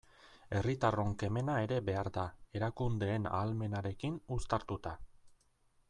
[0.59, 2.23] Herritarron kemena ere behar da,
[2.61, 4.97] erakundeen ahalmenarekin uztartuta.